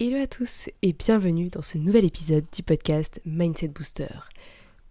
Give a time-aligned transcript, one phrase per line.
[0.00, 4.06] Hello à tous et bienvenue dans ce nouvel épisode du podcast Mindset Booster.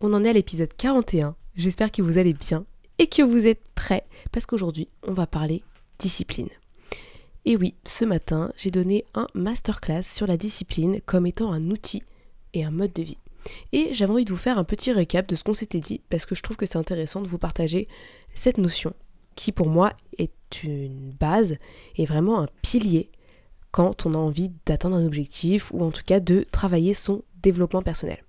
[0.01, 2.65] On en est à l'épisode 41, j'espère que vous allez bien
[2.99, 5.63] et que vous êtes prêts parce qu'aujourd'hui on va parler
[5.97, 6.49] discipline.
[7.45, 12.03] Et oui, ce matin j'ai donné un masterclass sur la discipline comme étant un outil
[12.53, 13.17] et un mode de vie.
[13.71, 16.25] Et j'avais envie de vous faire un petit récap de ce qu'on s'était dit parce
[16.25, 17.87] que je trouve que c'est intéressant de vous partager
[18.35, 18.93] cette notion
[19.37, 21.59] qui pour moi est une base
[21.95, 23.09] et vraiment un pilier
[23.71, 27.81] quand on a envie d'atteindre un objectif ou en tout cas de travailler son développement
[27.81, 28.23] personnel.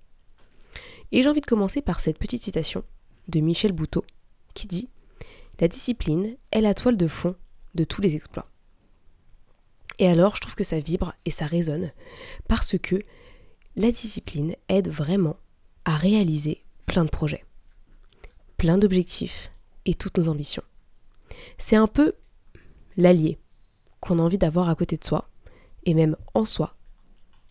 [1.11, 2.83] Et j'ai envie de commencer par cette petite citation
[3.27, 4.05] de Michel Bouteau
[4.53, 4.89] qui dit
[5.59, 7.35] La discipline est la toile de fond
[7.75, 8.47] de tous les exploits.
[9.97, 11.91] Et alors, je trouve que ça vibre et ça résonne
[12.47, 12.99] parce que
[13.75, 15.37] la discipline aide vraiment
[15.85, 17.43] à réaliser plein de projets,
[18.57, 19.51] plein d'objectifs
[19.85, 20.63] et toutes nos ambitions.
[21.57, 22.13] C'est un peu
[22.97, 23.37] l'allié
[23.99, 25.29] qu'on a envie d'avoir à côté de soi,
[25.85, 26.75] et même en soi,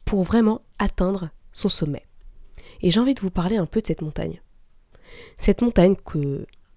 [0.04, 2.06] pour vraiment atteindre son sommet.
[2.80, 4.40] Et j'ai envie de vous parler un peu de cette montagne.
[5.36, 5.96] Cette montagne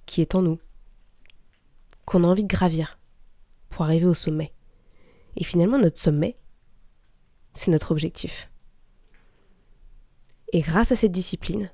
[0.06, 0.60] qui est en nous,
[2.06, 3.00] qu'on a envie de gravir
[3.70, 4.54] pour arriver au sommet.
[5.38, 6.38] Et finalement, notre sommet,
[7.54, 8.50] c'est notre objectif.
[10.54, 11.72] Et grâce à cette discipline,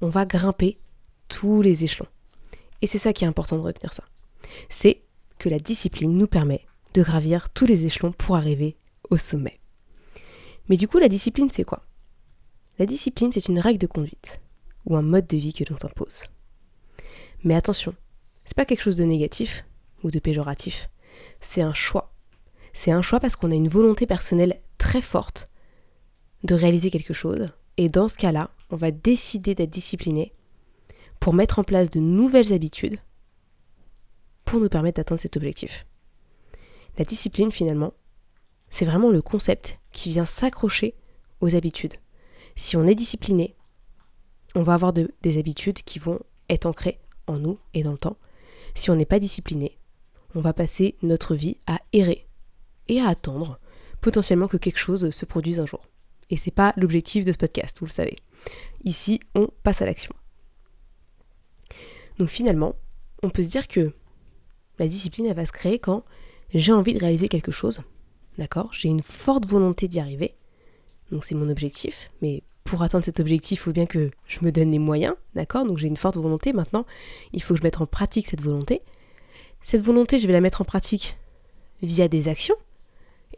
[0.00, 0.78] on va grimper
[1.28, 2.08] tous les échelons.
[2.80, 4.04] Et c'est ça qui est important de retenir ça.
[4.68, 5.02] C'est
[5.38, 8.76] que la discipline nous permet de gravir tous les échelons pour arriver
[9.10, 9.58] au sommet.
[10.68, 11.84] Mais du coup, la discipline, c'est quoi?
[12.78, 14.40] La discipline, c'est une règle de conduite
[14.86, 16.24] ou un mode de vie que l'on s'impose.
[17.44, 17.94] Mais attention,
[18.44, 19.64] c'est pas quelque chose de négatif
[20.02, 20.88] ou de péjoratif,
[21.40, 22.14] c'est un choix.
[22.72, 25.48] C'est un choix parce qu'on a une volonté personnelle très forte
[26.44, 30.32] de réaliser quelque chose, et dans ce cas-là, on va décider d'être discipliné
[31.18, 32.98] pour mettre en place de nouvelles habitudes
[34.44, 35.84] pour nous permettre d'atteindre cet objectif.
[36.98, 37.94] La discipline, finalement,
[38.70, 40.94] c'est vraiment le concept qui vient s'accrocher
[41.40, 41.94] aux habitudes.
[42.56, 43.56] Si on est discipliné,
[44.54, 46.20] on va avoir des habitudes qui vont
[46.50, 48.18] être ancrées en nous et dans le temps.
[48.74, 49.78] Si on n'est pas discipliné,
[50.34, 52.26] on va passer notre vie à errer
[52.88, 53.60] et à attendre
[54.00, 55.86] potentiellement que quelque chose se produise un jour.
[56.30, 58.16] Et c'est pas l'objectif de ce podcast, vous le savez.
[58.84, 60.14] Ici, on passe à l'action.
[62.18, 62.74] Donc finalement,
[63.22, 63.92] on peut se dire que
[64.78, 66.04] la discipline, elle va se créer quand
[66.54, 67.82] j'ai envie de réaliser quelque chose,
[68.38, 68.70] d'accord?
[68.72, 70.34] J'ai une forte volonté d'y arriver,
[71.10, 74.52] donc c'est mon objectif, mais pour atteindre cet objectif, il faut bien que je me
[74.52, 75.64] donne les moyens, d'accord?
[75.64, 76.84] Donc j'ai une forte volonté, maintenant,
[77.32, 78.82] il faut que je mette en pratique cette volonté.
[79.62, 81.16] Cette volonté, je vais la mettre en pratique
[81.82, 82.56] via des actions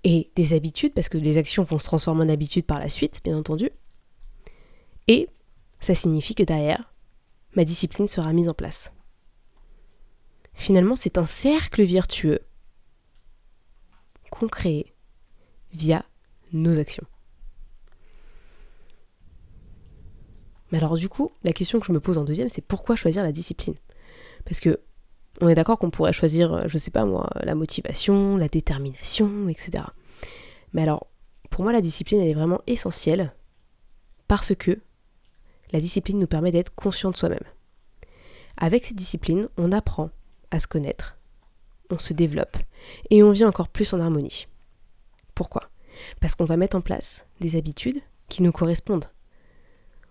[0.03, 3.21] et des habitudes, parce que les actions vont se transformer en habitudes par la suite,
[3.23, 3.71] bien entendu.
[5.09, 5.29] Et
[5.79, 6.93] ça signifie que derrière,
[7.55, 8.93] ma discipline sera mise en place.
[10.55, 12.41] Finalement, c'est un cercle vertueux
[14.31, 14.49] qu'on
[15.73, 16.05] via
[16.53, 17.07] nos actions.
[20.73, 23.23] Mais alors du coup, la question que je me pose en deuxième, c'est pourquoi choisir
[23.23, 23.75] la discipline?
[24.45, 24.81] Parce que
[25.41, 29.85] on est d'accord qu'on pourrait choisir, je sais pas moi, la motivation, la détermination, etc.
[30.73, 31.07] Mais alors,
[31.51, 33.33] pour moi, la discipline, elle est vraiment essentielle
[34.29, 34.79] parce que
[35.73, 37.45] la discipline nous permet d'être conscient de soi-même.
[38.57, 40.11] Avec cette discipline, on apprend
[40.51, 41.17] à se connaître,
[41.91, 42.57] on se développe
[43.11, 44.47] et on vit encore plus en harmonie.
[45.35, 45.71] Pourquoi?
[46.21, 49.07] Parce qu'on va mettre en place des habitudes qui nous correspondent.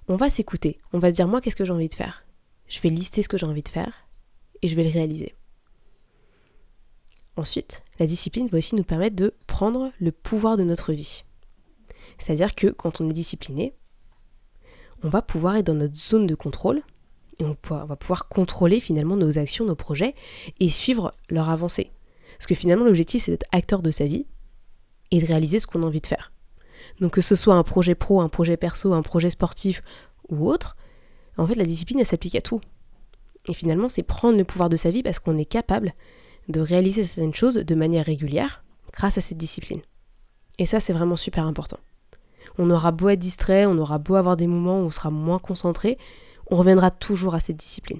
[0.08, 2.24] On va s'écouter, on va se dire moi qu'est-ce que j'ai envie de faire?
[2.68, 4.08] Je vais lister ce que j'ai envie de faire
[4.62, 5.36] et je vais le réaliser.
[7.36, 11.24] Ensuite, la discipline va aussi nous permettre de prendre le pouvoir de notre vie.
[12.18, 13.74] C'est-à-dire que quand on est discipliné,
[15.04, 16.82] on va pouvoir être dans notre zone de contrôle
[17.40, 17.56] et on
[17.86, 20.14] va pouvoir contrôler finalement nos actions, nos projets
[20.60, 21.92] et suivre leur avancée.
[22.34, 24.26] Parce que finalement l'objectif c'est d'être acteur de sa vie
[25.12, 26.32] et de réaliser ce qu'on a envie de faire.
[27.00, 29.82] Donc que ce soit un projet pro, un projet perso, un projet sportif
[30.30, 30.76] ou autre,
[31.38, 32.62] en fait la discipline elle s'applique à tout.
[33.48, 35.94] Et finalement c'est prendre le pouvoir de sa vie parce qu'on est capable
[36.50, 39.82] de réaliser certaines choses de manière régulière grâce à cette discipline.
[40.58, 41.80] Et ça c'est vraiment super important.
[42.58, 45.40] On aura beau être distrait, on aura beau avoir des moments où on sera moins
[45.40, 45.98] concentré,
[46.50, 48.00] on reviendra toujours à cette discipline.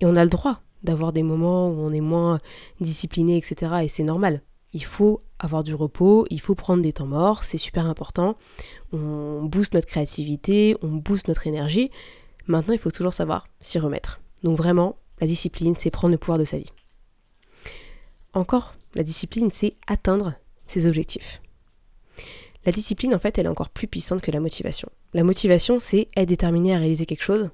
[0.00, 2.40] Et on a le droit d'avoir des moments où on est moins
[2.80, 3.72] discipliné, etc.
[3.82, 4.42] Et c'est normal.
[4.72, 8.36] Il faut avoir du repos, il faut prendre des temps morts, c'est super important.
[8.92, 11.90] On booste notre créativité, on booste notre énergie.
[12.46, 14.20] Maintenant, il faut toujours savoir s'y remettre.
[14.42, 16.70] Donc vraiment, la discipline, c'est prendre le pouvoir de sa vie.
[18.34, 20.34] Encore, la discipline, c'est atteindre
[20.66, 21.40] ses objectifs.
[22.64, 24.90] La discipline, en fait, elle est encore plus puissante que la motivation.
[25.14, 27.50] La motivation, c'est être déterminé à réaliser quelque chose.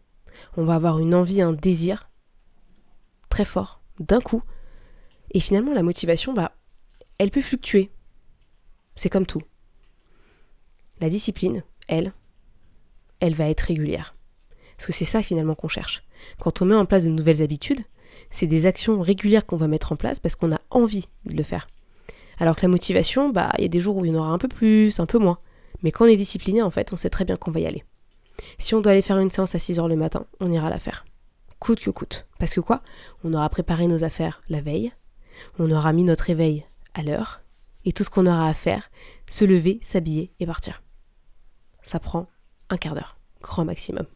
[0.57, 2.11] On va avoir une envie, un désir
[3.29, 4.43] très fort, d'un coup.
[5.33, 6.53] Et finalement, la motivation, bah,
[7.19, 7.91] elle peut fluctuer.
[8.95, 9.43] C'est comme tout.
[11.01, 12.13] La discipline, elle,
[13.21, 14.15] elle va être régulière.
[14.77, 16.03] Parce que c'est ça finalement qu'on cherche.
[16.39, 17.81] Quand on met en place de nouvelles habitudes,
[18.31, 21.43] c'est des actions régulières qu'on va mettre en place parce qu'on a envie de le
[21.43, 21.69] faire.
[22.39, 24.31] Alors que la motivation, bah, il y a des jours où il y en aura
[24.31, 25.39] un peu plus, un peu moins.
[25.83, 27.85] Mais quand on est discipliné, en fait, on sait très bien qu'on va y aller.
[28.59, 31.05] Si on doit aller faire une séance à 6h le matin, on ira la faire.
[31.59, 32.27] Coûte que coûte.
[32.39, 32.83] Parce que quoi?
[33.25, 34.93] On aura préparé nos affaires la veille,
[35.59, 36.65] on aura mis notre réveil
[36.95, 37.43] à l'heure,
[37.85, 38.91] et tout ce qu'on aura à faire,
[39.29, 40.83] se lever, s'habiller et partir.
[41.83, 42.29] Ça prend
[42.69, 44.07] un quart d'heure, grand maximum.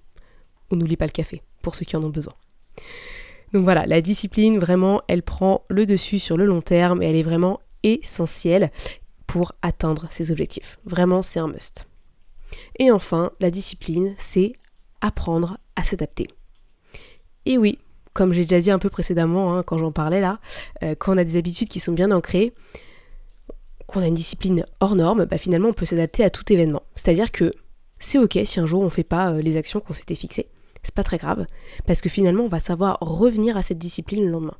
[0.70, 2.34] On n'oublie pas le café, pour ceux qui en ont besoin.
[3.52, 7.16] Donc voilà, la discipline, vraiment, elle prend le dessus sur le long terme et elle
[7.16, 8.70] est vraiment essentielle
[9.26, 10.78] pour atteindre ses objectifs.
[10.84, 11.86] Vraiment, c'est un must.
[12.78, 14.52] Et enfin, la discipline, c'est
[15.00, 16.28] apprendre à s'adapter.
[17.44, 17.78] Et oui,
[18.12, 20.40] comme j'ai déjà dit un peu précédemment, hein, quand j'en parlais là,
[20.82, 22.54] euh, quand on a des habitudes qui sont bien ancrées,
[23.86, 26.82] qu'on a une discipline hors norme, bah finalement on peut s'adapter à tout événement.
[26.94, 27.52] C'est-à-dire que
[27.98, 30.48] c'est ok si un jour on ne fait pas euh, les actions qu'on s'était fixées,
[30.82, 31.46] c'est pas très grave,
[31.86, 34.56] parce que finalement on va savoir revenir à cette discipline le lendemain.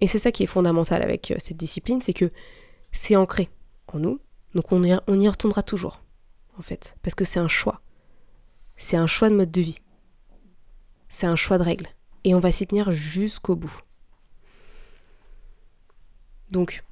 [0.00, 2.30] Et c'est ça qui est fondamental avec euh, cette discipline, c'est que
[2.92, 3.48] c'est ancré
[3.92, 4.20] en nous,
[4.54, 6.02] donc on y, on y retournera toujours,
[6.58, 7.80] en fait, parce que c'est un choix.
[8.76, 9.78] C'est un choix de mode de vie.
[11.08, 11.88] C'est un choix de règles
[12.24, 13.80] et on va s'y tenir jusqu'au bout.
[16.50, 16.84] Donc,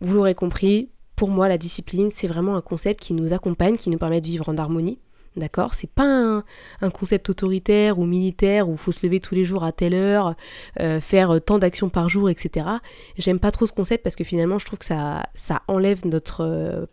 [0.00, 3.90] vous l'aurez compris, pour moi, la discipline, c'est vraiment un concept qui nous accompagne, qui
[3.90, 4.98] nous permet de vivre en harmonie.
[5.36, 5.74] D'accord?
[5.74, 6.42] C'est pas
[6.80, 9.94] un, concept autoritaire ou militaire où il faut se lever tous les jours à telle
[9.94, 10.34] heure,
[10.80, 12.66] euh, faire tant d'actions par jour, etc.
[13.16, 15.22] J'aime pas trop ce concept parce que finalement, je trouve que ça,
[15.68, 16.86] enlève notre euh,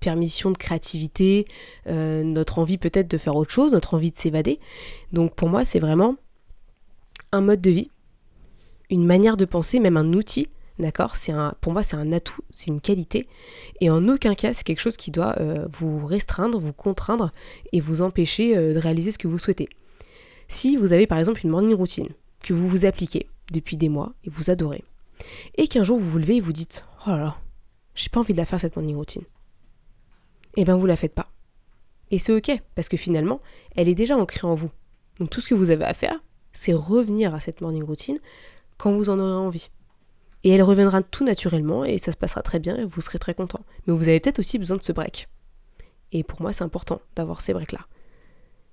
[0.00, 1.46] permission de créativité,
[1.86, 4.60] euh, notre envie peut-être de faire autre chose, notre envie de s'évader.
[5.12, 6.16] Donc pour moi, c'est vraiment
[7.32, 7.90] un mode de vie,
[8.90, 10.48] une manière de penser, même un outil,
[10.78, 11.16] d'accord?
[11.16, 13.28] C'est un, pour moi, c'est un atout, c'est une qualité,
[13.80, 17.32] et en aucun cas, c'est quelque chose qui doit euh, vous restreindre, vous contraindre
[17.72, 19.68] et vous empêcher euh, de réaliser ce que vous souhaitez.
[20.48, 22.08] Si vous avez par exemple une morning routine
[22.42, 24.84] que vous vous appliquez depuis des mois et vous adorez,
[25.56, 27.36] et qu'un jour vous vous levez et vous dites, oh là là,
[27.94, 29.24] j'ai pas envie de la faire cette morning routine,
[30.56, 31.30] eh bien vous la faites pas.
[32.10, 33.40] Et c'est ok, parce que finalement,
[33.74, 34.70] elle est déjà ancrée en vous.
[35.18, 36.22] Donc tout ce que vous avez à faire,
[36.52, 38.18] c'est revenir à cette morning routine
[38.78, 39.70] quand vous en aurez envie.
[40.44, 43.34] Et elle reviendra tout naturellement et ça se passera très bien et vous serez très
[43.34, 43.60] content.
[43.86, 45.28] Mais vous avez peut-être aussi besoin de ce break.
[46.12, 47.80] Et pour moi, c'est important d'avoir ces breaks-là.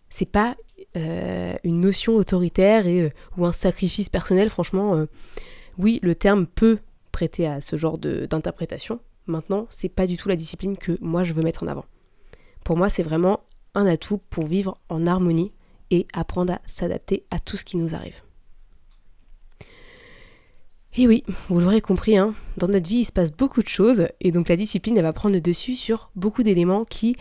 [0.09, 0.55] C'est pas
[0.95, 4.95] euh, une notion autoritaire et, euh, ou un sacrifice personnel, franchement.
[4.95, 5.05] Euh,
[5.79, 6.77] oui, le terme peut
[7.11, 8.99] prêter à ce genre d'interprétation.
[9.27, 11.85] Maintenant, c'est pas du tout la discipline que moi je veux mettre en avant.
[12.63, 13.41] Pour moi, c'est vraiment
[13.75, 15.53] un atout pour vivre en harmonie
[15.91, 18.21] et apprendre à s'adapter à tout ce qui nous arrive.
[20.95, 24.07] Et oui, vous l'aurez compris, hein, dans notre vie il se passe beaucoup de choses
[24.19, 27.15] et donc la discipline elle va prendre le dessus sur beaucoup d'éléments qui,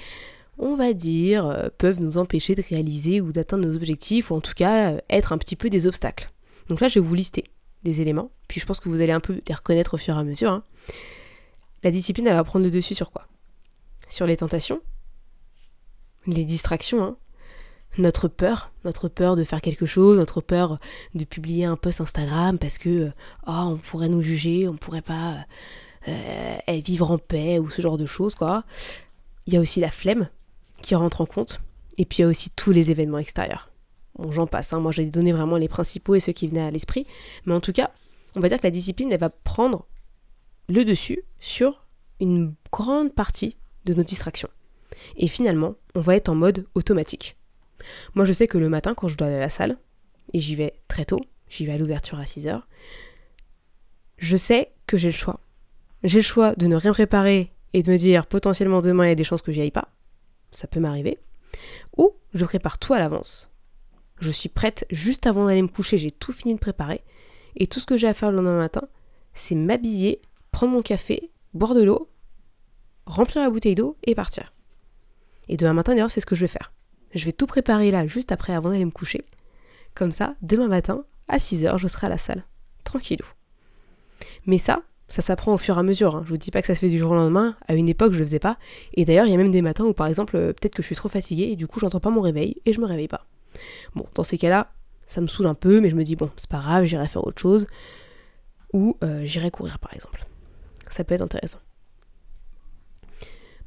[0.59, 4.43] on va dire, euh, peuvent nous empêcher de réaliser ou d'atteindre nos objectifs ou en
[4.43, 6.31] tout cas euh, être un petit peu des obstacles.
[6.69, 7.45] Donc là je vais vous lister
[7.83, 10.19] des éléments, puis je pense que vous allez un peu les reconnaître au fur et
[10.19, 10.53] à mesure.
[10.53, 10.65] Hein.
[11.83, 13.27] La discipline elle va prendre le dessus sur quoi?
[14.09, 14.81] Sur les tentations,
[16.27, 17.17] les distractions, hein,
[17.99, 20.79] notre peur, notre peur de faire quelque chose, notre peur
[21.15, 23.11] de publier un post Instagram parce que
[23.47, 25.45] oh, on pourrait nous juger, on pourrait pas
[26.09, 28.65] euh, vivre en paix ou ce genre de choses quoi.
[29.47, 30.29] Il y a aussi la flemme
[30.81, 31.61] qui rentre en compte
[31.99, 33.71] et puis il y a aussi tous les événements extérieurs.
[34.19, 34.81] Bon, j'en passe, hein.
[34.81, 37.07] moi j'ai donné vraiment les principaux et ceux qui venaient à l'esprit,
[37.47, 37.91] mais en tout cas,
[38.37, 39.87] on va dire que la discipline elle va prendre
[40.69, 41.85] le dessus sur
[42.21, 44.49] une grande partie de nos distractions.
[45.17, 47.37] Et finalement, on va être en mode automatique.
[48.15, 49.77] Moi, je sais que le matin, quand je dois aller à la salle,
[50.33, 52.69] et j'y vais très tôt, j'y vais à l'ouverture à 6 heures,
[54.19, 55.41] je sais que j'ai le choix.
[56.05, 59.13] J'ai le choix de ne rien préparer et de me dire potentiellement demain il y
[59.13, 59.89] a des chances que j'y aille pas.
[60.53, 61.19] Ça peut m'arriver.
[61.97, 63.51] Ou je prépare tout à l'avance.
[64.21, 67.03] Je suis prête juste avant d'aller me coucher, j'ai tout fini de préparer.
[67.57, 68.83] Et tout ce que j'ai à faire le lendemain matin,
[69.35, 70.23] c'est m'habiller,
[70.53, 72.09] prendre mon café, boire de l'eau,
[73.07, 74.53] remplir la bouteille d'eau et partir.
[75.49, 76.73] Et demain matin d'ailleurs c'est ce que je vais faire.
[77.15, 79.25] Je vais tout préparer là, juste après, avant d'aller me coucher.
[79.95, 82.45] Comme ça, demain matin, à 6h, je serai à la salle.
[82.85, 83.27] Tranquillou.
[84.47, 86.17] Mais ça, Ça s'apprend au fur et à mesure.
[86.17, 86.23] Hein.
[86.25, 87.55] Je vous dis pas que ça se fait du jour au lendemain.
[87.69, 88.57] À une époque, je le faisais pas.
[88.95, 90.87] Et d'ailleurs, il y a même des matins où, par exemple, euh, peut-être que je
[90.87, 93.27] suis trop fatiguée et du coup, j'entends pas mon réveil et je me réveille pas.
[93.95, 94.73] Bon, dans ces cas-là,
[95.07, 97.27] ça me saoule un peu, mais je me dis, bon, c'est pas grave, j'irai faire
[97.27, 97.67] autre chose.
[98.73, 100.25] Ou euh, j'irai courir, par exemple.
[100.93, 101.59] Ça peut être intéressant.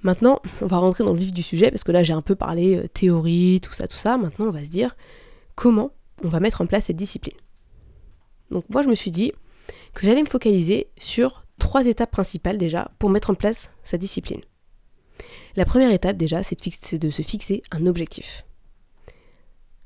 [0.03, 2.35] Maintenant, on va rentrer dans le vif du sujet, parce que là, j'ai un peu
[2.35, 4.17] parlé euh, théorie, tout ça, tout ça.
[4.17, 4.95] Maintenant, on va se dire
[5.55, 5.91] comment
[6.23, 7.35] on va mettre en place cette discipline.
[8.51, 9.31] Donc, moi, je me suis dit
[9.95, 14.41] que j'allais me focaliser sur trois étapes principales déjà pour mettre en place sa discipline.
[15.55, 18.45] La première étape déjà, c'est de, se fixer un objectif.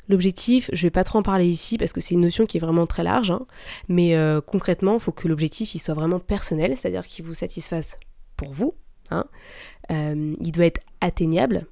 [0.09, 2.59] L'objectif, je vais pas trop en parler ici parce que c'est une notion qui est
[2.59, 3.45] vraiment très large, hein,
[3.87, 7.97] mais euh, concrètement, il faut que l'objectif soit vraiment personnel, c'est-à-dire qu'il vous satisfasse
[8.35, 8.73] pour vous.
[9.11, 9.25] Hein.
[9.91, 11.67] Euh, il doit être atteignable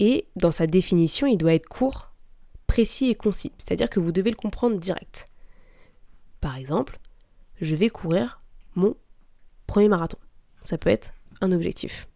[0.00, 2.10] et dans sa définition, il doit être court,
[2.66, 5.28] précis et concis, c'est-à-dire que vous devez le comprendre direct.
[6.40, 6.98] Par exemple,
[7.60, 8.40] je vais courir
[8.74, 8.96] mon
[9.66, 10.18] premier marathon.
[10.62, 12.08] Ça peut être un objectif.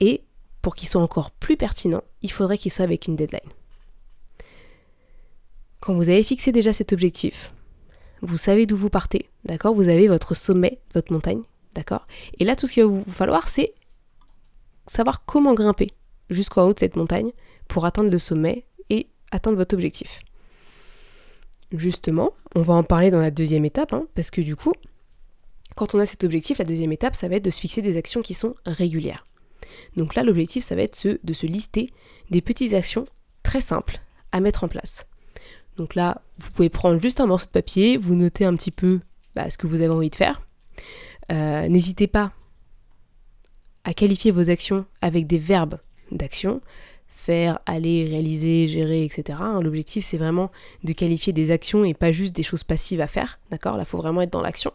[0.00, 0.24] Et
[0.62, 3.40] pour qu'il soit encore plus pertinent, il faudrait qu'il soit avec une deadline.
[5.80, 7.50] Quand vous avez fixé déjà cet objectif,
[8.20, 9.74] vous savez d'où vous partez, d'accord?
[9.74, 11.42] Vous avez votre sommet, votre montagne,
[11.74, 12.06] d'accord?
[12.38, 13.74] Et là, tout ce qu'il va vous falloir, c'est
[14.86, 15.88] savoir comment grimper
[16.30, 17.30] jusqu'en haut de cette montagne
[17.68, 20.20] pour atteindre le sommet et atteindre votre objectif.
[21.72, 24.72] Justement, on va en parler dans la deuxième étape, hein, parce que du coup,
[25.76, 27.96] quand on a cet objectif, la deuxième étape, ça va être de se fixer des
[27.96, 29.22] actions qui sont régulières.
[29.96, 31.88] Donc là, l'objectif, ça va être de se lister
[32.30, 33.04] des petites actions
[33.42, 34.00] très simples
[34.32, 35.06] à mettre en place.
[35.78, 39.00] Donc là, vous pouvez prendre juste un morceau de papier, vous notez un petit peu
[39.34, 40.42] bah, ce que vous avez envie de faire.
[41.30, 42.32] Euh, n'hésitez pas
[43.84, 45.78] à qualifier vos actions avec des verbes
[46.10, 46.60] d'action.
[47.06, 49.38] Faire, aller, réaliser, gérer, etc.
[49.40, 50.50] Hein, l'objectif, c'est vraiment
[50.84, 53.38] de qualifier des actions et pas juste des choses passives à faire.
[53.50, 53.76] D'accord?
[53.76, 54.72] Là, il faut vraiment être dans l'action.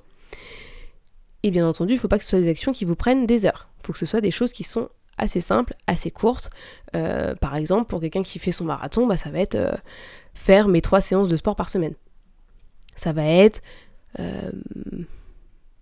[1.44, 3.26] Et bien entendu, il ne faut pas que ce soit des actions qui vous prennent
[3.26, 3.70] des heures.
[3.80, 6.50] Il faut que ce soit des choses qui sont assez simples, assez courtes.
[6.96, 9.72] Euh, par exemple, pour quelqu'un qui fait son marathon, bah, ça va être euh,
[10.34, 11.96] faire mes trois séances de sport par semaine.
[12.96, 13.62] Ça va être
[14.20, 14.52] euh,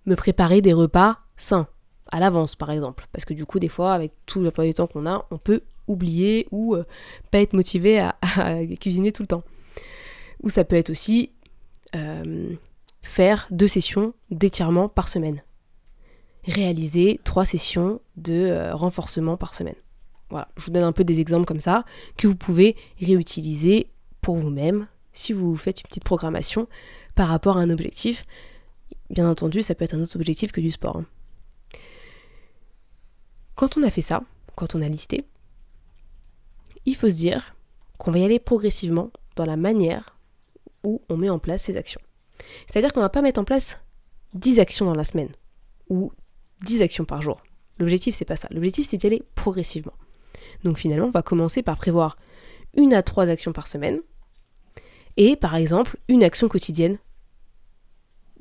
[0.05, 1.67] me préparer des repas sains,
[2.11, 3.07] à l'avance par exemple.
[3.11, 5.61] Parce que du coup, des fois, avec tout le du temps qu'on a, on peut
[5.87, 6.77] oublier ou
[7.31, 8.15] pas être motivé à,
[8.79, 9.43] cuisiner tout le temps.
[10.43, 11.31] Ou ça peut être aussi
[13.01, 15.41] faire deux sessions d'étirement par semaine
[16.47, 19.75] réaliser trois sessions de euh, renforcement par semaine.
[20.29, 21.85] Voilà, je vous donne un peu des exemples comme ça
[22.17, 23.87] que vous pouvez réutiliser
[24.21, 26.67] pour vous-même si vous faites une petite programmation
[27.15, 28.25] par rapport à un objectif.
[29.09, 30.97] Bien entendu, ça peut être un autre objectif que du sport.
[30.97, 31.05] Hein.
[33.55, 34.23] Quand on a fait ça,
[34.55, 35.25] quand on a listé,
[36.85, 37.55] il faut se dire
[37.97, 40.17] qu'on va y aller progressivement dans la manière
[40.83, 42.01] où on met en place ces actions.
[42.67, 43.79] C'est-à-dire qu'on ne va pas mettre en place
[44.33, 45.29] 10 actions dans la semaine
[45.89, 46.11] ou
[46.63, 47.41] 10 actions par jour.
[47.77, 48.47] L'objectif, c'est pas ça.
[48.51, 49.93] L'objectif, c'est d'y aller progressivement.
[50.63, 52.17] Donc finalement, on va commencer par prévoir
[52.75, 54.01] une à trois actions par semaine
[55.21, 56.97] et par exemple une action quotidienne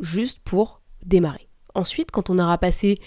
[0.01, 1.47] juste pour démarrer.
[1.75, 2.99] Ensuite, quand on aura passé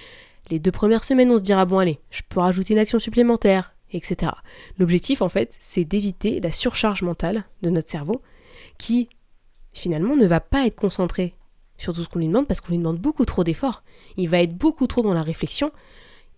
[0.51, 3.75] les deux premières semaines, on se dira bon allez, je peux rajouter une action supplémentaire,
[3.91, 4.31] etc.
[4.77, 8.21] L'objectif en fait, c'est d'éviter la surcharge mentale de notre cerveau
[8.77, 9.09] qui
[9.73, 11.33] finalement ne va pas être concentré
[11.79, 13.83] sur tout ce qu'on lui demande parce qu'on lui demande beaucoup trop d'efforts.
[14.17, 15.71] Il va être beaucoup trop dans la réflexion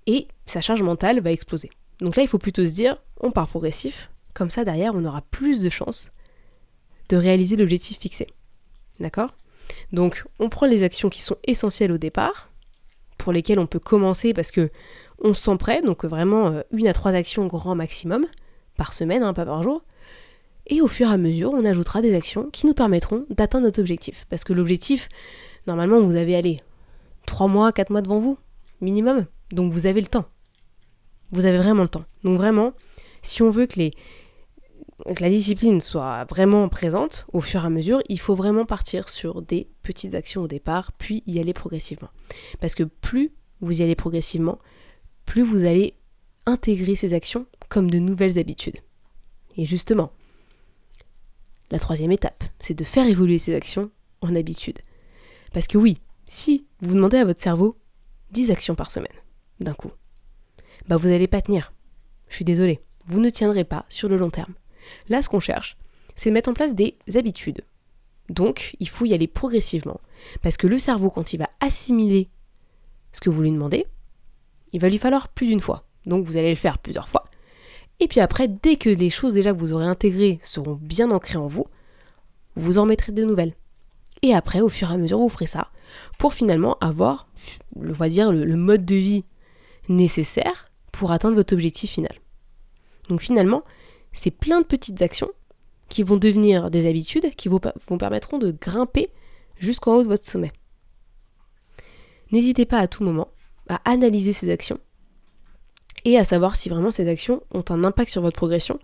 [0.08, 1.70] et sa charge mentale va exploser.
[2.00, 5.22] Donc là, il faut plutôt se dire, on part progressif, comme ça derrière, on aura
[5.22, 6.12] plus de chances
[7.10, 8.28] de réaliser l'objectif fixé.
[9.00, 9.32] D'accord?
[9.92, 12.50] Donc, on prend les actions qui sont essentielles au départ,
[13.18, 14.70] pour lesquelles on peut commencer parce que
[15.20, 18.26] on se sent prêt, donc vraiment euh, une à trois actions grand maximum,
[18.78, 19.84] par semaine, hein, pas par jour.
[20.68, 23.80] Et au fur et à mesure, on ajoutera des actions qui nous permettront d'atteindre notre
[23.80, 24.26] objectif.
[24.30, 25.10] Parce que l'objectif,
[25.68, 26.60] normalement, vous avez allé
[27.28, 28.38] 3 mois, 4 mois devant vous,
[28.82, 29.26] minimum.
[29.52, 30.26] Donc vous avez le temps.
[31.32, 32.06] Vous avez vraiment le temps.
[32.24, 32.74] Donc vraiment,
[33.22, 33.92] si on veut que, les,
[35.14, 39.08] que la discipline soit vraiment présente, au fur et à mesure, il faut vraiment partir
[39.08, 42.10] sur des petites actions au départ, puis y aller progressivement.
[42.60, 43.32] Parce que plus
[43.62, 44.60] vous y allez progressivement,
[45.26, 45.94] plus vous allez
[46.46, 48.78] intégrer ces actions comme de nouvelles habitudes.
[49.58, 50.12] Et justement,
[51.72, 54.80] la troisième étape, c'est de faire évoluer ces actions en habitude.
[55.54, 57.78] Parce que oui, si vous demandez à votre cerveau
[58.32, 59.08] 10 actions par semaine,
[59.60, 59.92] d'un coup,
[60.88, 61.74] bah vous n'allez pas tenir.
[62.30, 64.54] Je suis désolée, vous ne tiendrez pas sur le long terme.
[65.10, 65.78] Là, ce qu'on cherche,
[66.16, 67.62] c'est de mettre en place des habitudes.
[68.30, 70.00] Donc, il faut y aller progressivement.
[70.42, 72.30] Parce que le cerveau, quand il va assimiler
[73.12, 73.86] ce que vous lui demandez,
[74.74, 75.86] il va lui falloir plus d'une fois.
[76.06, 77.26] Donc, vous allez le faire plusieurs fois.
[78.00, 81.38] Et puis après, dès que les choses déjà que vous aurez intégrées seront bien ancrées
[81.38, 81.66] en vous,
[82.56, 83.54] vous en mettrez de nouvelles.
[84.22, 85.70] Et après, au fur et à mesure, vous ferez ça
[86.18, 87.28] pour finalement avoir,
[87.76, 89.24] on va dire, le, mode de vie
[89.88, 92.14] nécessaire pour atteindre votre objectif final.
[93.10, 93.64] Donc finalement,
[94.16, 95.30] c'est plein de petites actions
[95.90, 99.10] qui vont devenir des habitudes qui vous, permettront de grimper
[99.58, 100.52] jusqu'en haut de votre sommet.
[102.32, 103.28] N'hésitez pas à tout moment
[103.70, 104.80] à analyser ces actions
[106.06, 108.80] et à savoir si vraiment ces actions ont un impact sur votre progression.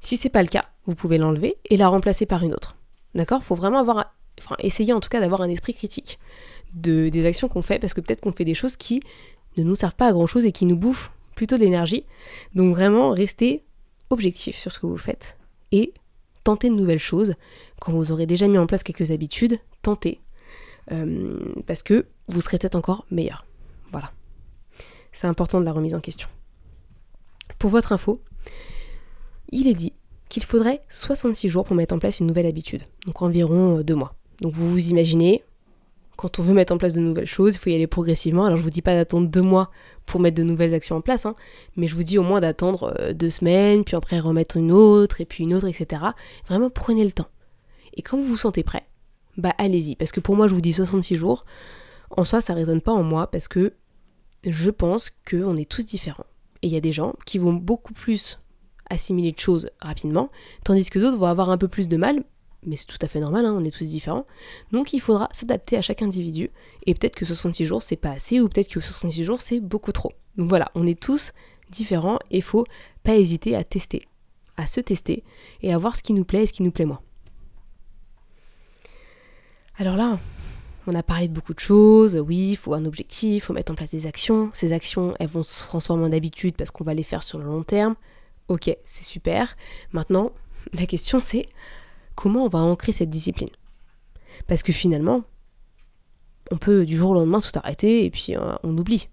[0.00, 2.76] Si c'est pas le cas, vous pouvez l'enlever et la remplacer par une autre.
[3.14, 3.42] D'accord?
[3.42, 6.18] Faut vraiment avoir enfin essayer en tout cas d'avoir un esprit critique
[6.72, 9.02] de, des actions qu'on fait parce que peut-être qu'on fait des choses qui
[9.56, 12.04] ne nous servent pas à grand chose et qui nous bouffent plutôt de l'énergie.
[12.54, 13.64] Donc vraiment restez
[14.10, 15.36] objectif sur ce que vous faites
[15.72, 15.92] et
[16.44, 17.34] tentez de nouvelles choses.
[17.80, 20.20] Quand vous aurez déjà mis en place quelques habitudes, tentez.
[20.90, 23.44] Euh, parce que vous serez peut-être encore meilleur.
[23.90, 24.12] Voilà.
[25.12, 26.28] C'est important de la remise en question.
[27.58, 28.22] Pour votre info,
[29.50, 29.92] il est dit
[30.28, 34.14] qu'il faudrait 66 jours pour mettre en place une nouvelle habitude, donc environ deux mois.
[34.40, 35.42] Donc vous vous imaginez,
[36.18, 38.44] quand on veut mettre en place de nouvelles choses, il faut y aller progressivement.
[38.44, 39.70] Alors je vous dis pas d'attendre deux mois
[40.04, 41.36] pour mettre de nouvelles actions en place, hein,
[41.76, 45.20] mais je vous dis au moins d'attendre euh, deux semaines, puis après remettre une autre,
[45.20, 46.02] et puis une autre, etc.
[46.48, 47.28] Vraiment prenez le temps.
[47.94, 48.84] Et quand vous vous sentez prêt,
[49.36, 49.94] bah allez-y.
[49.94, 51.44] Parce que pour moi, je vous dis 66 jours.
[52.10, 53.74] En soi, ça résonne pas en moi parce que
[54.44, 56.26] je pense qu'on est tous différents.
[56.62, 58.40] Et il y a des gens qui vont beaucoup plus
[58.90, 60.30] assimiler de choses rapidement,
[60.64, 62.24] tandis que d'autres vont avoir un peu plus de mal,
[62.64, 64.26] mais c'est tout à fait normal, hein, on est tous différents.
[64.72, 66.50] Donc il faudra s'adapter à chaque individu,
[66.86, 69.92] et peut-être que 66 jours c'est pas assez, ou peut-être que 66 jours c'est beaucoup
[69.92, 70.12] trop.
[70.36, 71.32] Donc voilà, on est tous
[71.70, 72.64] différents, et faut
[73.02, 74.02] pas hésiter à tester,
[74.56, 75.24] à se tester,
[75.62, 77.00] et à voir ce qui nous plaît et ce qui nous plaît moins.
[79.78, 80.18] Alors là,
[80.88, 83.70] on a parlé de beaucoup de choses, oui, il faut un objectif, il faut mettre
[83.70, 86.94] en place des actions, ces actions elles vont se transformer en habitude parce qu'on va
[86.94, 87.94] les faire sur le long terme,
[88.48, 89.56] ok, c'est super.
[89.92, 90.32] Maintenant,
[90.72, 91.46] la question c'est
[92.18, 93.50] comment on va ancrer cette discipline
[94.48, 95.22] Parce que finalement,
[96.50, 99.08] on peut du jour au lendemain tout arrêter et puis euh, on oublie.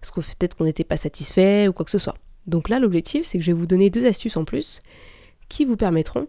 [0.00, 2.16] Parce que peut-être qu'on n'était pas satisfait ou quoi que ce soit.
[2.46, 4.80] Donc là, l'objectif, c'est que je vais vous donner deux astuces en plus
[5.50, 6.26] qui vous permettront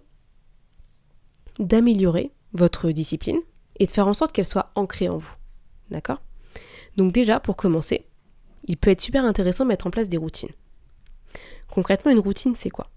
[1.60, 3.40] d'améliorer votre discipline
[3.80, 5.36] et de faire en sorte qu'elle soit ancrée en vous.
[5.92, 6.22] D'accord?
[6.98, 8.06] Donc déjà, pour commencer,
[8.66, 10.52] il peut être super intéressant de mettre en place des routines.
[11.70, 12.90] Concrètement, une routine, c'est quoi?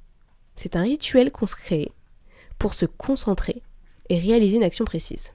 [0.57, 1.93] C'est un rituel qu'on se crée
[2.59, 3.63] pour se concentrer
[4.09, 5.33] et réaliser une action précise.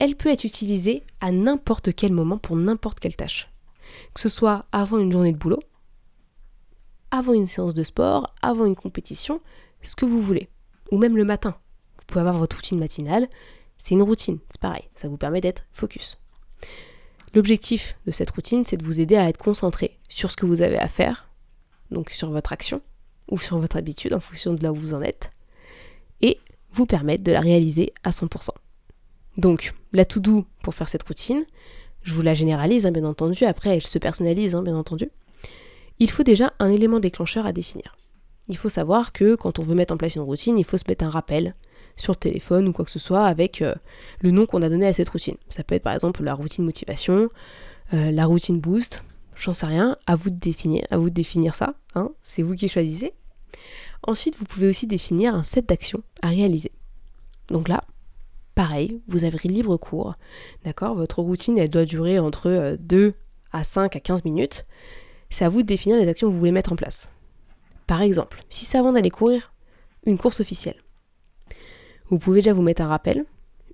[0.00, 3.50] Elle peut être utilisée à n'importe quel moment pour n'importe quelle tâche.
[4.14, 5.60] Que ce soit avant une journée de boulot,
[7.10, 9.40] avant une séance de sport, avant une compétition,
[9.82, 10.48] ce que vous voulez.
[10.90, 11.56] Ou même le matin.
[11.98, 13.28] Vous pouvez avoir votre routine matinale.
[13.78, 16.18] C'est une routine, c'est pareil, ça vous permet d'être focus.
[17.34, 20.62] L'objectif de cette routine, c'est de vous aider à être concentré sur ce que vous
[20.62, 21.28] avez à faire,
[21.90, 22.82] donc sur votre action
[23.28, 25.30] ou sur votre habitude en fonction de là où vous en êtes,
[26.72, 28.50] vous permettre de la réaliser à 100%.
[29.36, 31.44] Donc, la to-do pour faire cette routine,
[32.02, 35.10] je vous la généralise, hein, bien entendu, après elle se personnalise, hein, bien entendu.
[35.98, 37.96] Il faut déjà un élément déclencheur à définir.
[38.48, 40.84] Il faut savoir que quand on veut mettre en place une routine, il faut se
[40.88, 41.54] mettre un rappel
[41.96, 43.74] sur le téléphone ou quoi que ce soit avec euh,
[44.20, 45.36] le nom qu'on a donné à cette routine.
[45.48, 47.28] Ça peut être par exemple la routine motivation,
[47.94, 49.04] euh, la routine boost,
[49.36, 52.54] j'en sais rien, à vous de définir, à vous de définir ça, hein, c'est vous
[52.54, 53.12] qui choisissez.
[54.04, 56.72] Ensuite, vous pouvez aussi définir un set d'actions à réaliser.
[57.48, 57.82] Donc là,
[58.54, 60.14] pareil, vous avez libre cours,
[60.64, 60.94] d'accord?
[60.94, 63.12] Votre routine, elle doit durer entre 2 euh,
[63.52, 64.66] à 5 à 15 minutes.
[65.30, 67.10] C'est à vous de définir les actions que vous voulez mettre en place.
[67.86, 69.52] Par exemple, si c'est avant d'aller courir
[70.04, 70.82] une course officielle,
[72.08, 73.24] vous pouvez déjà vous mettre un rappel,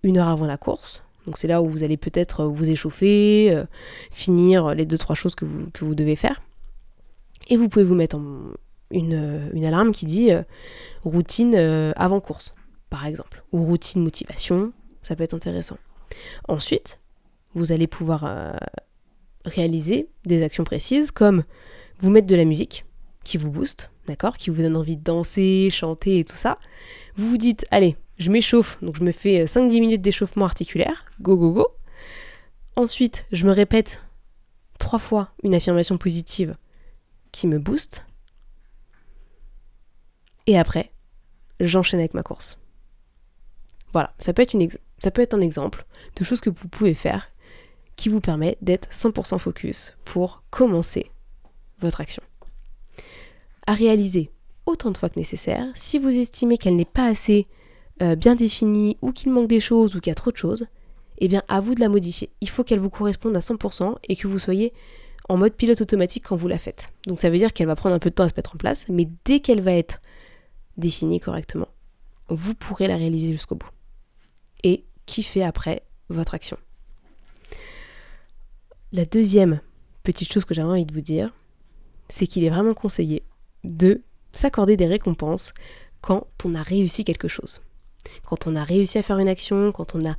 [0.02, 1.02] une heure avant la course.
[1.26, 3.64] Donc c'est là où vous allez peut-être vous échauffer, euh,
[4.10, 6.42] finir les deux trois choses que vous, que vous devez faire.
[7.48, 8.52] Et vous pouvez vous mettre en,
[8.90, 10.42] une, une alarme qui dit euh,
[11.04, 12.54] routine euh, avant course,
[12.90, 14.72] par exemple, ou routine motivation,
[15.02, 15.78] ça peut être intéressant.
[16.48, 17.00] Ensuite,
[17.54, 18.52] vous allez pouvoir euh,
[19.44, 21.44] réaliser des actions précises comme
[21.98, 22.84] vous mettre de la musique
[23.24, 26.58] qui vous booste, d'accord, qui vous donne envie de danser, chanter et tout ça.
[27.16, 31.36] Vous vous dites, allez, je m'échauffe, donc je me fais 5-10 minutes d'échauffement articulaire, go
[31.36, 31.68] go go.
[32.76, 34.02] Ensuite, je me répète
[34.78, 36.54] trois fois une affirmation positive
[37.32, 38.06] qui me booste.
[40.48, 40.90] Et après,
[41.60, 42.58] j'enchaîne avec ma course.
[43.92, 44.54] Voilà, ça peut, être
[45.34, 45.84] un exemple
[46.16, 47.28] de choses que vous pouvez faire
[47.96, 51.10] qui vous permet d'être 100% focus pour commencer
[51.80, 52.22] votre action.
[53.66, 54.30] À réaliser
[54.64, 55.66] autant de fois que nécessaire.
[55.74, 57.46] Si vous estimez qu'elle n'est pas assez
[58.00, 60.66] euh, bien définie ou qu'il manque des choses ou qu'il y a trop de choses,
[61.18, 62.30] eh bien à vous de la modifier.
[62.40, 64.72] Il faut qu'elle vous corresponde à 100% et que vous soyez
[65.28, 66.88] en mode pilote automatique quand vous la faites.
[67.06, 68.58] Donc ça veut dire qu'elle va prendre un peu de temps à se mettre en
[68.58, 70.00] place, mais dès qu'elle va être
[70.78, 71.68] définie correctement,
[72.28, 73.70] vous pourrez la réaliser jusqu'au bout.
[74.64, 76.56] Et kiffer après votre action?
[78.92, 79.60] La deuxième
[80.02, 81.34] petite chose que j'avais envie de vous dire,
[82.08, 83.22] c'est qu'il est vraiment conseillé
[83.64, 85.52] de s'accorder des récompenses
[86.00, 87.60] quand on a réussi quelque chose.
[88.24, 90.16] Quand on a réussi à faire une action, quand on a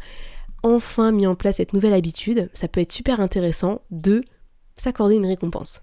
[0.62, 4.22] enfin mis en place cette nouvelle habitude, ça peut être super intéressant de
[4.76, 5.82] s'accorder une récompense.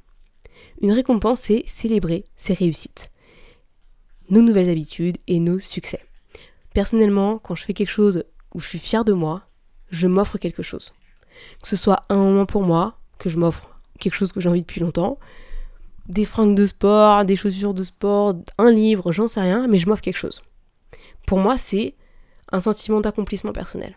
[0.81, 3.11] Une récompense, c'est célébrer ses réussites,
[4.31, 6.01] nos nouvelles habitudes et nos succès.
[6.75, 9.43] Personnellement, quand je fais quelque chose où je suis fière de moi,
[9.91, 10.93] je m'offre quelque chose.
[11.63, 14.63] Que ce soit un moment pour moi, que je m'offre quelque chose que j'ai envie
[14.63, 15.19] depuis longtemps,
[16.09, 19.89] des fringues de sport, des chaussures de sport, un livre, j'en sais rien, mais je
[19.89, 20.43] m'offre quelque chose.
[21.27, 21.95] Pour moi, c'est
[22.53, 23.97] un sentiment d'accomplissement personnel.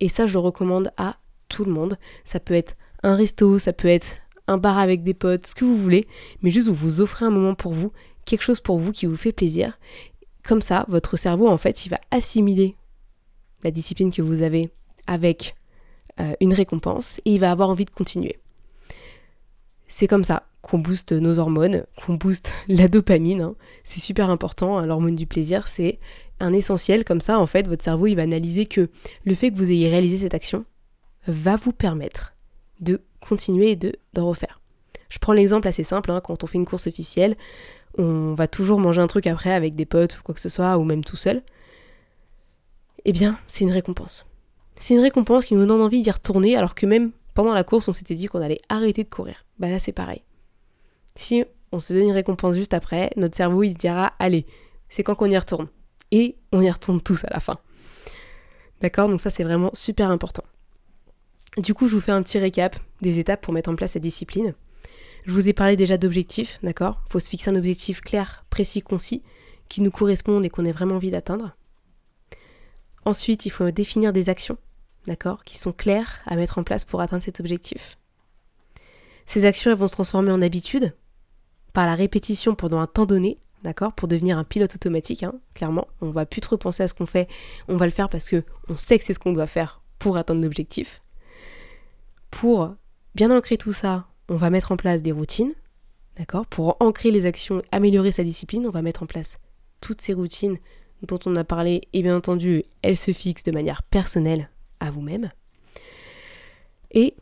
[0.00, 1.16] Et ça, je le recommande à
[1.48, 1.98] tout le monde.
[2.24, 5.64] Ça peut être un resto, ça peut être un bar avec des potes, ce que
[5.64, 6.06] vous voulez,
[6.42, 7.92] mais juste vous vous offrez un moment pour vous,
[8.28, 9.78] quelque chose pour vous qui vous fait plaisir.
[10.42, 12.76] Comme ça, votre cerveau, en fait, il va assimiler
[13.64, 14.70] la discipline que vous avez
[15.06, 15.56] avec
[16.20, 18.38] euh, une récompense et il va avoir envie de continuer.
[19.88, 23.40] C'est comme ça qu'on booste nos hormones, qu'on booste la dopamine.
[23.40, 23.56] Hein.
[23.84, 24.78] C'est super important.
[24.78, 25.98] Hein, l'hormone du plaisir, c'est
[26.40, 27.04] un essentiel.
[27.04, 28.88] Comme ça, en fait, votre cerveau, il va analyser que
[29.24, 30.64] le fait que vous ayez réalisé cette action
[31.26, 32.34] va vous permettre
[32.80, 34.60] de continuer et de, refaire.
[35.08, 37.36] Je prends l'exemple assez simple, hein, quand on fait une course officielle,
[37.98, 40.78] on va toujours manger un truc après avec des potes ou quoi que ce soit,
[40.78, 41.42] ou même tout seul.
[43.04, 44.26] Eh bien, c'est une récompense.
[44.76, 47.88] C'est une récompense qui nous donne envie d'y retourner alors que même pendant la course,
[47.88, 49.44] on s'était dit qu'on allait arrêter de courir.
[49.58, 50.22] Bah là, c'est pareil.
[51.14, 54.46] Si on se donne une récompense juste après, notre cerveau, il se dira, allez,
[54.88, 55.68] c'est quand qu'on y retourne.
[56.10, 57.58] Et on y retourne tous à la fin.
[58.80, 59.08] D'accord?
[59.08, 60.44] Donc ça, c'est vraiment super important.
[61.56, 64.02] Du coup, je vous fais un petit récap des étapes pour mettre en place cette
[64.02, 64.54] discipline.
[65.24, 67.02] Je vous ai parlé déjà d'objectifs, d'accord?
[67.06, 69.22] Il faut se fixer un objectif clair, précis, concis,
[69.68, 71.54] qui nous corresponde et qu'on ait vraiment envie d'atteindre.
[73.04, 74.58] Ensuite, il faut définir des actions,
[75.06, 75.44] d'accord?
[75.44, 77.98] Qui sont claires à mettre en place pour atteindre cet objectif.
[79.26, 80.94] Ces actions, elles vont se transformer en habitude
[81.74, 83.92] par la répétition pendant un temps donné, d'accord?
[83.92, 85.86] Pour devenir un pilote automatique, hein, clairement.
[86.00, 87.28] On va plus trop penser à ce qu'on fait,
[87.68, 90.16] on va le faire parce que on sait que c'est ce qu'on doit faire pour
[90.16, 91.02] atteindre l'objectif.
[92.30, 92.74] Pour
[93.14, 95.54] bien ancrer tout ça, on va mettre en place des routines,
[96.16, 96.46] d'accord?
[96.46, 99.38] Pour ancrer les actions, améliorer sa discipline, on va mettre en place
[99.80, 100.58] toutes ces routines
[101.02, 105.28] dont on a parlé, et bien entendu, elles se fixent de manière personnelle à vous-même.
[106.90, 107.14] Et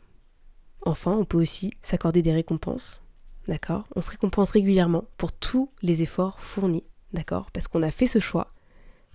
[0.83, 3.01] enfin, on peut aussi s'accorder des récompenses,
[3.47, 3.87] d'accord?
[3.95, 7.51] On se récompense régulièrement pour tous les efforts fournis, d'accord?
[7.51, 8.51] Parce qu'on a fait ce choix,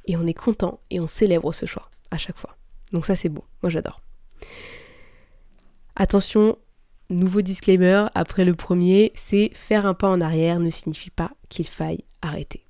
[0.07, 2.57] et on est content, et on célèbre ce choix à chaque fois.
[2.93, 4.01] Donc ça, c'est beau, moi j'adore.
[5.97, 6.57] Attention,
[7.13, 11.67] nouveau disclaimer après le premier, c'est faire un pas en arrière ne signifie pas qu'il
[11.67, 12.65] faille arrêter.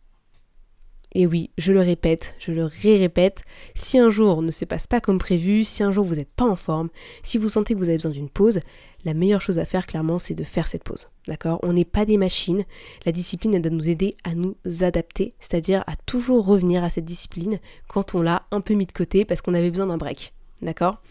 [1.14, 3.42] Et oui, je le répète, je le ré-répète,
[3.74, 6.46] si un jour ne se passe pas comme prévu, si un jour vous n'êtes pas
[6.46, 6.88] en forme,
[7.22, 8.60] si vous sentez que vous avez besoin d'une pause,
[9.04, 11.08] la meilleure chose à faire clairement c'est de faire cette pause.
[11.28, 11.58] D'accord?
[11.62, 12.64] On n'est pas des machines,
[13.04, 17.04] la discipline elle doit nous aider à nous adapter, c'est-à-dire à toujours revenir à cette
[17.04, 20.32] discipline quand on l'a un peu mis de côté parce qu'on avait besoin d'un break.
[20.62, 21.02] D'accord?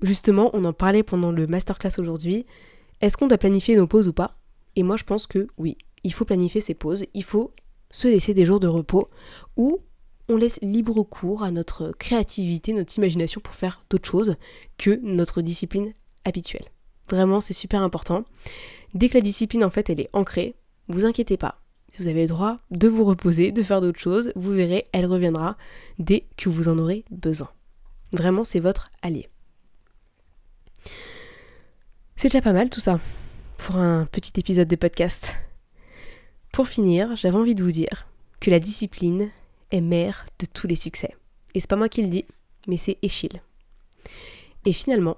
[0.00, 2.46] Justement, on en parlait pendant le masterclass aujourd'hui.
[3.02, 4.38] Est-ce qu'on doit planifier nos pauses ou pas?
[4.76, 7.50] Et moi, je pense que oui, il faut planifier ses pauses, il faut
[7.90, 9.10] se laisser des jours de repos
[9.56, 9.80] où
[10.28, 14.36] on laisse libre cours à notre créativité, notre imagination pour faire d'autres choses
[14.78, 15.92] que notre discipline
[16.24, 16.66] habituelle.
[17.10, 18.24] Vraiment, c'est super important.
[18.94, 20.54] Dès que la discipline, en fait, elle est ancrée,
[20.86, 21.60] vous inquiétez pas.
[21.98, 24.32] Vous avez le droit de vous reposer, de faire d'autres choses.
[24.36, 25.58] Vous verrez, elle reviendra
[25.98, 27.50] dès que vous en aurez besoin.
[28.12, 29.28] Vraiment, c'est votre allié.
[32.22, 33.00] C'est déjà pas mal tout ça
[33.58, 35.42] pour un petit épisode de podcast.
[36.52, 38.06] Pour finir, j'avais envie de vous dire
[38.38, 39.28] que la discipline
[39.72, 41.16] est mère de tous les succès.
[41.52, 42.24] Et c'est pas moi qui le dis,
[42.68, 43.42] mais c'est Échille.
[44.64, 45.16] Et finalement,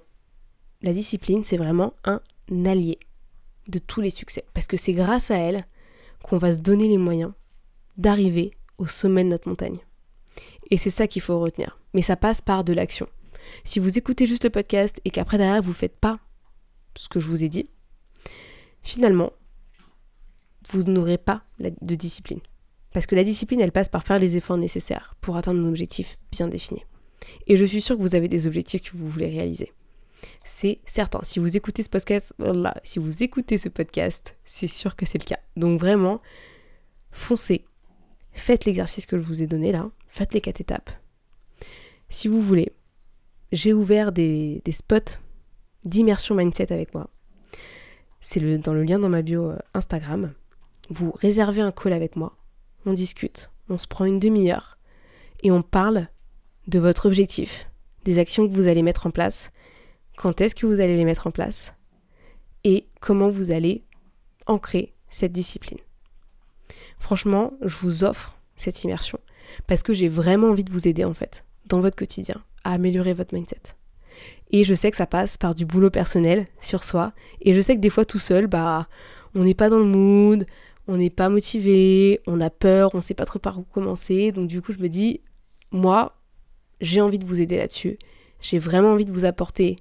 [0.80, 2.22] la discipline, c'est vraiment un
[2.64, 2.98] allié
[3.68, 4.46] de tous les succès.
[4.54, 5.60] Parce que c'est grâce à elle
[6.22, 7.32] qu'on va se donner les moyens
[7.98, 9.76] d'arriver au sommet de notre montagne.
[10.70, 11.78] Et c'est ça qu'il faut retenir.
[11.92, 13.10] Mais ça passe par de l'action.
[13.62, 16.18] Si vous écoutez juste le podcast et qu'après derrière vous faites pas
[16.96, 17.68] ce que je vous ai dit,
[18.82, 19.32] finalement,
[20.68, 22.40] vous n'aurez pas de discipline.
[22.92, 26.16] Parce que la discipline, elle passe par faire les efforts nécessaires pour atteindre un objectif
[26.30, 26.84] bien défini.
[27.46, 29.72] Et je suis sûre que vous avez des objectifs que vous voulez réaliser.
[30.44, 31.20] C'est certain.
[31.22, 32.34] Si vous écoutez ce podcast,
[32.82, 35.40] si vous écoutez ce podcast, c'est sûr que c'est le cas.
[35.56, 36.20] Donc vraiment,
[37.10, 37.64] foncez.
[38.32, 39.90] Faites l'exercice que je vous ai donné là.
[40.08, 40.90] Faites les quatre étapes.
[42.08, 42.72] Si vous voulez,
[43.52, 45.18] j'ai ouvert des, spots
[45.84, 47.08] d'immersion mindset avec moi.
[48.20, 50.32] C'est dans le lien dans ma bio euh, Instagram.
[50.88, 52.36] Vous réservez un call avec moi.
[52.86, 53.50] On discute.
[53.68, 54.78] On se prend une demi-heure.
[55.42, 56.08] Et on parle
[56.68, 57.70] de votre objectif,
[58.04, 59.50] des actions que vous allez mettre en place,
[60.16, 61.74] quand est-ce que vous allez les mettre en place
[62.62, 63.82] et comment vous allez
[64.46, 65.78] ancrer cette discipline.
[66.98, 69.18] Franchement, je vous offre cette immersion
[69.66, 73.12] parce que j'ai vraiment envie de vous aider en fait dans votre quotidien à améliorer
[73.12, 73.74] votre mindset.
[74.50, 77.74] Et je sais que ça passe par du boulot personnel sur soi et je sais
[77.74, 78.88] que des fois tout seul, bah
[79.34, 80.46] on n'est pas dans le mood,
[80.86, 84.32] on n'est pas motivé, on a peur, on sait pas trop par où commencer.
[84.32, 85.22] Donc du coup, je me dis
[85.70, 86.20] moi,
[86.80, 87.96] j'ai envie de vous aider là-dessus.
[88.40, 89.76] J'ai vraiment envie de vous apporter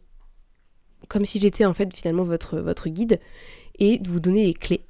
[1.08, 3.20] comme si j'étais en fait finalement votre, votre guide
[3.78, 4.88] et de vous donner les clés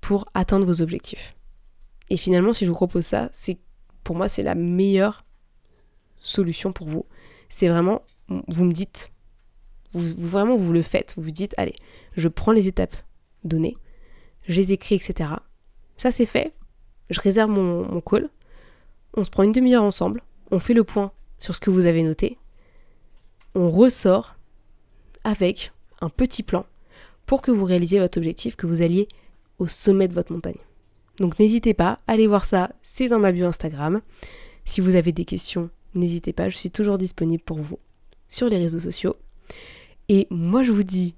[0.00, 1.36] pour atteindre vos objectifs.
[2.10, 3.58] Et finalement, si je vous propose ça, c'est
[4.02, 5.24] pour moi c'est la meilleure
[6.20, 7.06] solution pour vous.
[7.48, 8.02] C'est vraiment,
[8.48, 9.10] vous me dites,
[9.92, 11.74] vous, vraiment vous le faites, vous vous dites, allez,
[12.16, 12.96] je prends les étapes
[13.44, 13.76] données,
[14.42, 15.30] je les écris, etc.
[15.96, 16.54] Ça c'est fait,
[17.10, 18.28] je réserve mon, mon call,
[19.14, 22.02] on se prend une demi-heure ensemble, on fait le point sur ce que vous avez
[22.02, 22.38] noté,
[23.54, 24.36] on ressort
[25.24, 26.64] avec un petit plan
[27.26, 29.08] pour que vous réalisiez votre objectif, que vous alliez
[29.58, 30.58] au sommet de votre montagne.
[31.18, 34.00] Donc n'hésitez pas, allez voir ça, c'est dans ma bio Instagram.
[34.64, 37.78] Si vous avez des questions, n'hésitez pas, je suis toujours disponible pour vous
[38.30, 39.16] sur les réseaux sociaux.
[40.08, 41.16] Et moi je vous dis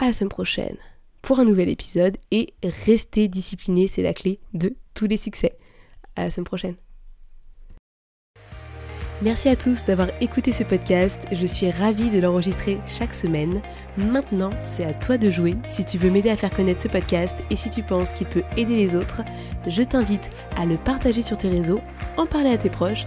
[0.00, 0.76] à la semaine prochaine
[1.22, 5.56] pour un nouvel épisode et restez disciplinés, c'est la clé de tous les succès.
[6.16, 6.76] À la semaine prochaine.
[9.22, 13.62] Merci à tous d'avoir écouté ce podcast, je suis ravie de l'enregistrer chaque semaine.
[13.96, 15.56] Maintenant, c'est à toi de jouer.
[15.66, 18.42] Si tu veux m'aider à faire connaître ce podcast et si tu penses qu'il peut
[18.58, 19.22] aider les autres,
[19.66, 21.80] je t'invite à le partager sur tes réseaux,
[22.18, 23.06] en parler à tes proches